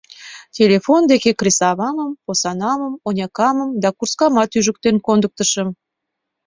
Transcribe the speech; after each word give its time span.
Телефон 0.57 1.01
деке 1.11 1.31
кресавамым, 1.39 2.11
посанамым, 2.25 2.93
онякамым 3.07 3.69
да 3.83 3.89
курскамымат 3.97 4.49
ӱжыктен 4.57 4.95
кондыктышым. 5.05 5.69